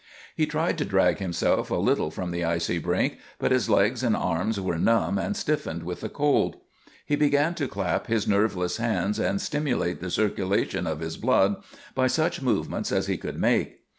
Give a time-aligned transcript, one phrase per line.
[0.35, 4.17] He tried to drag himself a little from the icy brink; but his legs and
[4.17, 6.55] arms were numb and stiffened with the cold.
[7.05, 11.57] He began to clap his nerveless hands and stimulate the circulation of his blood
[11.93, 13.81] by such movements as he could make.